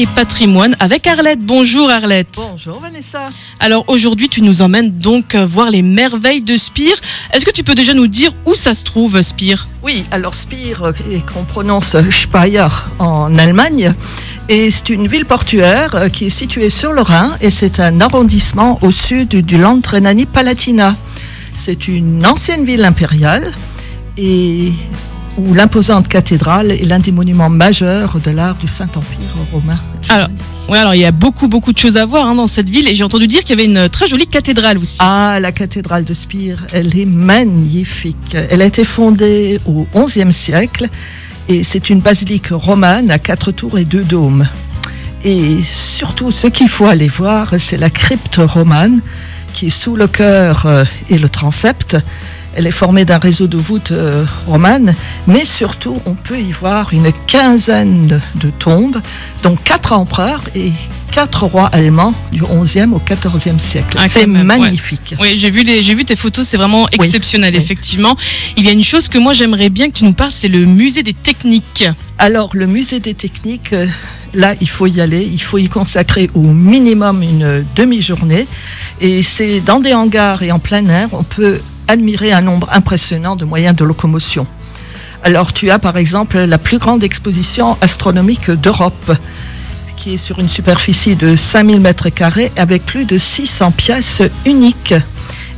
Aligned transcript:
et 0.00 0.06
patrimoine 0.06 0.74
avec 0.80 1.06
Arlette. 1.06 1.40
Bonjour 1.40 1.90
Arlette. 1.90 2.34
Bonjour 2.34 2.80
Vanessa. 2.80 3.28
Alors 3.58 3.84
aujourd'hui 3.86 4.30
tu 4.30 4.40
nous 4.40 4.62
emmènes 4.62 4.90
donc 4.92 5.34
euh, 5.34 5.44
voir 5.44 5.70
les 5.70 5.82
merveilles 5.82 6.42
de 6.42 6.56
Spire. 6.56 6.96
Est-ce 7.34 7.44
que 7.44 7.50
tu 7.50 7.62
peux 7.62 7.74
déjà 7.74 7.92
nous 7.92 8.06
dire 8.06 8.32
où 8.46 8.54
ça 8.54 8.72
se 8.72 8.82
trouve 8.82 9.20
Spire? 9.20 9.68
Oui, 9.82 10.06
alors 10.10 10.32
Spire, 10.32 10.84
euh, 10.84 10.92
qu'on 11.30 11.44
prononce 11.44 11.96
Speyer 12.08 12.68
en 12.98 13.36
Allemagne, 13.36 13.92
et 14.48 14.70
c'est 14.70 14.88
une 14.88 15.06
ville 15.06 15.26
portuaire 15.26 15.94
euh, 15.94 16.08
qui 16.08 16.24
est 16.24 16.30
située 16.30 16.70
sur 16.70 16.94
le 16.94 17.02
Rhin 17.02 17.36
et 17.42 17.50
c'est 17.50 17.78
un 17.78 18.00
arrondissement 18.00 18.78
au 18.80 18.90
sud 18.90 19.28
du 19.28 19.58
Land 19.58 19.82
Rhénanie-Palatinat. 19.86 20.96
C'est 21.54 21.88
une 21.88 22.24
ancienne 22.24 22.64
ville 22.64 22.86
impériale 22.86 23.52
et 24.16 24.72
où 25.38 25.54
l'imposante 25.54 26.08
cathédrale 26.08 26.70
est 26.70 26.84
l'un 26.84 26.98
des 26.98 27.12
monuments 27.12 27.50
majeurs 27.50 28.18
de 28.24 28.30
l'art 28.30 28.56
du 28.56 28.66
Saint-Empire 28.66 29.34
romain. 29.52 29.78
Alors, 30.08 30.28
oui, 30.68 30.78
alors 30.78 30.94
il 30.94 31.00
y 31.00 31.04
a 31.04 31.12
beaucoup, 31.12 31.48
beaucoup 31.48 31.72
de 31.72 31.78
choses 31.78 31.96
à 31.96 32.06
voir 32.06 32.26
hein, 32.26 32.34
dans 32.34 32.46
cette 32.46 32.68
ville 32.68 32.88
et 32.88 32.94
j'ai 32.94 33.04
entendu 33.04 33.26
dire 33.26 33.40
qu'il 33.40 33.50
y 33.50 33.62
avait 33.62 33.70
une 33.70 33.88
très 33.88 34.06
jolie 34.06 34.26
cathédrale 34.26 34.78
aussi. 34.78 34.98
Ah, 35.00 35.38
la 35.40 35.52
cathédrale 35.52 36.04
de 36.04 36.14
Spire, 36.14 36.66
elle 36.72 36.96
est 36.98 37.06
magnifique. 37.06 38.36
Elle 38.50 38.62
a 38.62 38.66
été 38.66 38.84
fondée 38.84 39.60
au 39.66 39.86
XIe 39.94 40.32
siècle 40.32 40.88
et 41.48 41.64
c'est 41.64 41.90
une 41.90 42.00
basilique 42.00 42.48
romane 42.50 43.10
à 43.10 43.18
quatre 43.18 43.52
tours 43.52 43.78
et 43.78 43.84
deux 43.84 44.04
dômes. 44.04 44.48
Et 45.24 45.62
surtout, 45.62 46.30
ce 46.30 46.46
qu'il 46.46 46.68
faut 46.68 46.86
aller 46.86 47.08
voir, 47.08 47.54
c'est 47.58 47.76
la 47.76 47.90
crypte 47.90 48.36
romane 48.38 49.00
qui 49.52 49.66
est 49.66 49.70
sous 49.70 49.96
le 49.96 50.06
chœur 50.06 50.66
euh, 50.66 50.84
et 51.08 51.18
le 51.18 51.28
transept. 51.28 51.96
Elle 52.56 52.66
est 52.66 52.70
formée 52.72 53.04
d'un 53.04 53.18
réseau 53.18 53.46
de 53.46 53.56
voûtes 53.56 53.92
euh, 53.92 54.24
romanes, 54.46 54.94
mais 55.26 55.44
surtout, 55.44 56.00
on 56.04 56.14
peut 56.14 56.38
y 56.40 56.50
voir 56.50 56.92
une 56.92 57.12
quinzaine 57.26 58.20
de 58.36 58.50
tombes, 58.50 59.00
dont 59.42 59.56
quatre 59.56 59.92
empereurs 59.92 60.42
et 60.56 60.72
quatre 61.12 61.44
rois 61.44 61.66
allemands 61.66 62.14
du 62.32 62.42
11e 62.42 62.92
au 62.92 62.98
14e 62.98 63.58
siècle. 63.58 63.96
Ah, 64.00 64.08
c'est 64.08 64.26
magnifique. 64.26 65.14
ouais. 65.20 65.28
Oui, 65.32 65.38
j'ai 65.38 65.50
vu, 65.50 65.62
les- 65.62 65.82
j'ai 65.82 65.94
vu 65.94 66.04
tes 66.04 66.16
photos, 66.16 66.46
c'est 66.46 66.56
vraiment 66.56 66.88
exceptionnel, 66.90 67.54
oui. 67.54 67.60
effectivement. 67.62 68.16
Il 68.56 68.64
y 68.64 68.68
a 68.68 68.72
une 68.72 68.82
chose 68.84 69.08
que 69.08 69.18
moi 69.18 69.32
j'aimerais 69.32 69.70
bien 69.70 69.88
que 69.90 69.98
tu 69.98 70.04
nous 70.04 70.12
parles, 70.12 70.30
c'est 70.32 70.48
le 70.48 70.64
musée 70.66 71.02
des 71.02 71.12
techniques. 71.14 71.84
Alors, 72.18 72.50
le 72.54 72.66
musée 72.66 73.00
des 73.00 73.14
techniques, 73.14 73.72
euh, 73.72 73.86
là, 74.34 74.54
il 74.60 74.68
faut 74.68 74.86
y 74.86 75.00
aller. 75.00 75.28
Il 75.32 75.40
faut 75.42 75.58
y 75.58 75.68
consacrer 75.68 76.30
au 76.34 76.42
minimum 76.42 77.22
une 77.22 77.64
demi-journée. 77.76 78.46
Et 79.00 79.22
c'est 79.22 79.60
dans 79.60 79.80
des 79.80 79.94
hangars 79.94 80.42
et 80.42 80.52
en 80.52 80.58
plein 80.58 80.86
air, 80.88 81.08
on 81.12 81.22
peut 81.24 81.60
admirer 81.90 82.32
un 82.32 82.40
nombre 82.40 82.68
impressionnant 82.72 83.36
de 83.36 83.44
moyens 83.44 83.76
de 83.76 83.84
locomotion. 83.84 84.46
Alors, 85.22 85.52
tu 85.52 85.70
as 85.70 85.78
par 85.78 85.96
exemple 85.98 86.38
la 86.38 86.56
plus 86.58 86.78
grande 86.78 87.04
exposition 87.04 87.76
astronomique 87.82 88.50
d'Europe, 88.50 89.12
qui 89.96 90.14
est 90.14 90.16
sur 90.16 90.38
une 90.38 90.48
superficie 90.48 91.14
de 91.14 91.36
5000 91.36 91.80
mètres 91.80 92.08
carrés 92.08 92.50
avec 92.56 92.86
plus 92.86 93.04
de 93.04 93.18
600 93.18 93.70
pièces 93.72 94.22
uniques 94.46 94.94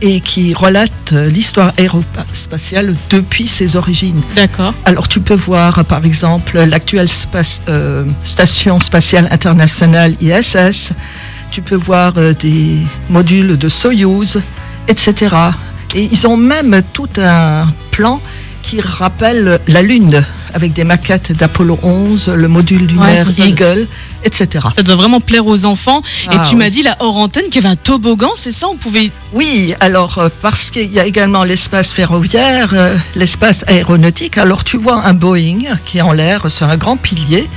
et 0.00 0.20
qui 0.20 0.54
relate 0.54 1.10
l'histoire 1.10 1.72
aérospatiale 1.76 2.94
depuis 3.10 3.48
ses 3.48 3.74
origines. 3.74 4.20
D'accord. 4.36 4.72
Alors 4.84 5.08
tu 5.08 5.18
peux 5.20 5.34
voir 5.34 5.84
par 5.86 6.04
exemple 6.04 6.56
l'actuelle 6.62 7.08
space- 7.08 7.62
euh, 7.68 8.04
station 8.22 8.78
spatiale 8.78 9.26
internationale 9.32 10.14
ISS, 10.20 10.92
tu 11.50 11.62
peux 11.62 11.74
voir 11.74 12.12
euh, 12.16 12.32
des 12.32 12.76
modules 13.10 13.58
de 13.58 13.68
Soyuz, 13.68 14.40
etc. 14.86 15.34
Et 15.94 16.08
ils 16.10 16.26
ont 16.26 16.36
même 16.36 16.82
tout 16.92 17.08
un 17.16 17.66
plan 17.90 18.20
qui 18.62 18.80
rappelle 18.80 19.60
la 19.66 19.82
Lune, 19.82 20.24
avec 20.54 20.72
des 20.72 20.84
maquettes 20.84 21.32
d'Apollo 21.32 21.78
11, 21.82 22.28
le 22.28 22.48
module 22.48 22.86
lunaire 22.86 23.26
ça- 23.30 23.44
Eagle, 23.44 23.86
etc. 24.24 24.66
Ça 24.74 24.82
doit 24.82 24.96
vraiment 24.96 25.20
plaire 25.20 25.46
aux 25.46 25.64
enfants. 25.64 26.02
Ah, 26.28 26.34
et 26.34 26.48
tu 26.48 26.54
oui. 26.54 26.56
m'as 26.56 26.70
dit, 26.70 26.82
la 26.82 26.96
hors 27.00 27.16
antenne, 27.16 27.44
qu'il 27.44 27.56
y 27.56 27.58
avait 27.66 27.72
un 27.72 27.76
toboggan, 27.76 28.30
c'est 28.36 28.52
ça? 28.52 28.68
On 28.68 28.76
pouvait. 28.76 29.10
Oui, 29.32 29.74
alors 29.80 30.18
euh, 30.18 30.28
parce 30.42 30.70
qu'il 30.70 30.92
y 30.92 30.98
a 31.00 31.04
également 31.06 31.44
l'espace 31.44 31.92
ferroviaire, 31.92 32.70
euh, 32.72 32.96
l'espace 33.16 33.64
aéronautique. 33.66 34.38
Alors 34.38 34.64
tu 34.64 34.76
vois 34.78 35.04
un 35.06 35.14
Boeing 35.14 35.58
qui 35.84 35.98
est 35.98 36.02
en 36.02 36.12
l'air 36.12 36.50
sur 36.50 36.68
un 36.68 36.76
grand 36.76 36.96
pilier. 36.96 37.48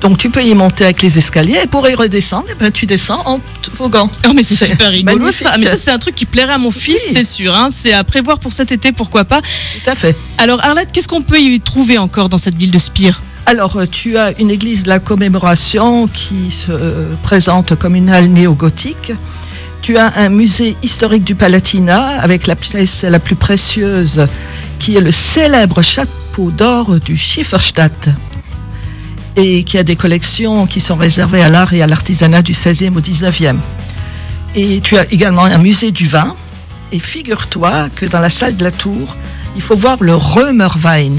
Donc 0.00 0.18
tu 0.18 0.30
peux 0.30 0.42
y 0.42 0.54
monter 0.54 0.84
avec 0.84 1.02
les 1.02 1.18
escaliers 1.18 1.60
et 1.64 1.66
pour 1.66 1.88
y 1.88 1.94
redescendre, 1.94 2.46
eh 2.50 2.54
ben, 2.54 2.70
tu 2.70 2.86
descends 2.86 3.22
en 3.26 3.40
toboggan. 3.62 4.10
Oh, 4.26 4.32
mais 4.34 4.42
c'est 4.42 4.54
C'est 4.56 4.66
super 4.66 4.90
rigolo 4.90 5.18
magnifique. 5.18 5.46
ça. 5.46 5.56
Mais 5.58 5.66
ça, 5.66 5.76
c'est 5.76 5.90
un 5.90 5.98
truc 5.98 6.14
qui 6.14 6.26
plairait 6.26 6.54
à 6.54 6.58
mon 6.58 6.70
fils, 6.70 6.98
Oui. 7.08 7.12
c'est 7.12 7.24
sûr. 7.24 7.54
hein. 7.54 7.68
C'est 7.70 7.92
à 7.92 8.04
prévoir 8.04 8.38
pour 8.38 8.52
cet 8.52 8.72
été, 8.72 8.92
pourquoi 8.92 9.24
pas. 9.24 9.40
Tout 9.40 9.90
à 9.90 9.94
fait. 9.94 10.16
Alors, 10.40 10.64
Arlette, 10.64 10.92
qu'est-ce 10.92 11.08
qu'on 11.08 11.22
peut 11.22 11.40
y 11.40 11.60
trouver 11.60 11.98
encore 11.98 12.28
dans 12.28 12.38
cette 12.38 12.54
ville 12.54 12.70
de 12.70 12.78
Spire 12.78 13.22
Alors 13.46 13.76
euh, 13.76 13.86
tu 13.90 14.16
as 14.18 14.38
une 14.38 14.52
église 14.52 14.84
de 14.84 14.88
la 14.88 15.00
commémoration 15.00 16.06
qui 16.06 16.52
se 16.52 16.70
euh, 16.70 17.12
présente 17.24 17.74
comme 17.74 17.96
une 17.96 18.08
halle 18.08 18.28
néo-gothique. 18.28 19.12
Tu 19.82 19.98
as 19.98 20.16
un 20.16 20.28
musée 20.28 20.76
historique 20.80 21.24
du 21.24 21.34
Palatinat 21.34 22.20
avec 22.20 22.46
la 22.46 22.54
pièce 22.54 23.02
la 23.02 23.18
plus 23.18 23.34
précieuse 23.34 24.28
qui 24.78 24.94
est 24.94 25.00
le 25.00 25.10
célèbre 25.10 25.82
chapeau 25.82 26.52
d'or 26.52 27.00
du 27.00 27.16
Schifferstadt 27.16 28.10
et 29.34 29.64
qui 29.64 29.76
a 29.76 29.82
des 29.82 29.96
collections 29.96 30.68
qui 30.68 30.78
sont 30.78 30.96
réservées 30.96 31.42
à 31.42 31.48
l'art 31.48 31.72
et 31.72 31.82
à 31.82 31.88
l'artisanat 31.88 32.42
du 32.42 32.52
16e 32.52 32.96
au 32.96 33.00
19e. 33.00 33.56
Et 34.54 34.80
tu 34.82 34.96
as 34.98 35.12
également 35.12 35.44
un 35.44 35.58
musée 35.58 35.90
du 35.90 36.06
vin. 36.06 36.36
Et 36.92 37.00
figure-toi 37.00 37.88
que 37.94 38.06
dans 38.06 38.20
la 38.20 38.30
salle 38.30 38.56
de 38.56 38.64
la 38.64 38.70
tour, 38.70 39.16
il 39.58 39.62
faut 39.62 39.74
voir 39.74 39.96
le 40.00 40.14
Römerwein. 40.14 41.14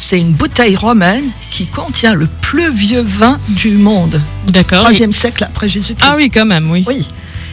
C'est 0.00 0.18
une 0.18 0.32
bouteille 0.32 0.74
romaine 0.74 1.24
qui 1.52 1.68
contient 1.68 2.12
le 2.12 2.26
plus 2.40 2.74
vieux 2.74 3.04
vin 3.06 3.38
du 3.48 3.76
monde, 3.76 4.20
D'accord. 4.48 4.90
3e 4.90 5.12
siècle 5.12 5.44
après 5.44 5.68
Jésus-Christ. 5.68 6.10
Ah 6.10 6.16
oui, 6.16 6.28
quand 6.28 6.44
même, 6.44 6.68
oui. 6.72 6.82
Oui. 6.88 7.06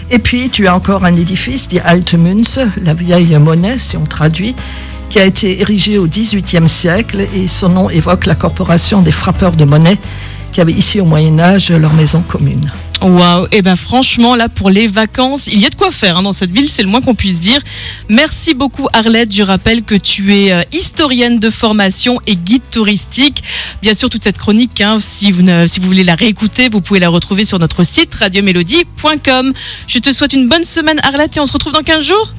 Et 0.10 0.18
puis, 0.18 0.50
tu 0.50 0.68
as 0.68 0.76
encore 0.76 1.06
un 1.06 1.16
édifice 1.16 1.68
dit 1.68 1.80
Alte 1.80 2.16
Münze, 2.16 2.60
la 2.84 2.96
vieille 2.96 3.38
monnaie, 3.38 3.78
si 3.78 3.98
on 3.98 4.06
traduit, 4.06 4.56
qui 5.12 5.20
a 5.20 5.26
été 5.26 5.62
érigé 5.62 6.00
au 6.00 6.08
XVIIIe 6.08 6.68
siècle 6.68 7.28
et 7.36 7.48
son 7.48 7.70
nom 7.70 7.90
évoque 7.92 8.26
la 8.26 8.34
corporation 8.34 9.04
des 9.04 9.12
frappeurs 9.12 9.56
de 9.56 9.64
monnaie 9.64 10.00
qui 10.52 10.60
avait 10.60 10.74
ici 10.74 11.00
au 11.00 11.06
Moyen-Âge 11.06 11.72
leur 11.72 11.94
maison 11.94 12.24
commune. 12.28 12.72
Waouh, 13.02 13.48
et 13.52 13.64
ben 13.64 13.76
franchement 13.76 14.36
là 14.36 14.48
pour 14.48 14.70
les 14.70 14.86
vacances, 14.86 15.48
il 15.48 15.60
y 15.60 15.66
a 15.66 15.70
de 15.72 15.76
quoi 15.76 15.92
faire 15.92 16.18
hein, 16.18 16.22
dans 16.22 16.34
cette 16.34 16.52
ville, 16.52 16.70
c'est 16.70 16.84
le 16.84 16.88
moins 16.88 17.02
qu'on 17.02 17.16
puisse 17.16 17.40
dire. 17.40 17.60
Merci 18.10 18.54
beaucoup 18.54 18.88
Arlette, 18.94 19.34
je 19.34 19.42
rappelle 19.42 19.82
que 19.84 19.96
tu 19.96 20.36
es 20.36 20.52
euh, 20.52 20.62
historienne 20.72 21.40
de 21.40 21.50
formation 21.50 22.20
et 22.28 22.36
guide 22.36 22.62
touristique. 22.72 23.42
Bien 23.82 23.96
sûr 23.96 24.08
toute 24.10 24.22
cette 24.24 24.38
chronique, 24.38 24.82
hein, 24.82 24.98
si, 25.00 25.32
vous 25.32 25.42
ne- 25.42 25.66
si 25.66 25.80
vous 25.80 25.88
voulez 25.88 26.04
la 26.04 26.14
réécouter, 26.14 26.70
vous 26.70 26.80
pouvez 26.82 27.00
la 27.00 27.10
retrouver 27.10 27.44
sur 27.44 27.58
notre 27.58 27.84
site 27.84 28.14
radiomélodie.com. 28.14 29.52
Je 29.88 29.98
te 29.98 30.14
souhaite 30.14 30.34
une 30.34 30.48
bonne 30.48 30.64
semaine 30.66 31.00
Arlette 31.02 31.38
et 31.38 31.40
on 31.40 31.48
se 31.48 31.54
retrouve 31.54 31.74
dans 31.74 31.82
15 31.82 32.06
jours? 32.06 32.34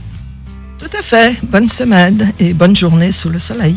Tout 0.79 0.97
à 0.97 1.03
fait. 1.03 1.37
Bonne 1.43 1.69
semaine 1.69 2.33
et 2.39 2.53
bonne 2.53 2.77
journée 2.77 3.11
sous 3.11 3.29
le 3.31 3.39
soleil. 3.41 3.75